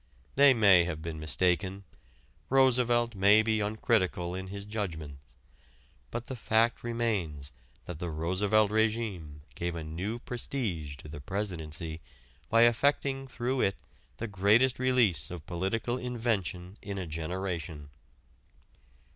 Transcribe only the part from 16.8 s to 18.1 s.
in a generation.